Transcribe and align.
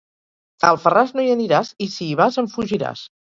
A 0.61 0.71
Alfarràs 0.71 1.13
no 1.17 1.25
hi 1.25 1.29
aniràs, 1.33 1.69
i 1.87 1.91
si 1.97 2.01
hi 2.09 2.17
vas, 2.23 2.41
en 2.45 2.51
fugiràs. 2.57 3.07